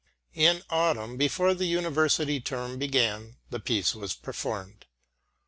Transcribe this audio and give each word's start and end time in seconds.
In 0.33 0.63
autumn, 0.71 1.15
before 1.15 1.53
the 1.53 1.67
university 1.67 2.39
term 2.41 2.79
began, 2.79 3.35
the 3.51 3.59
piece 3.59 3.93
was 3.93 4.15
performed. 4.15 4.87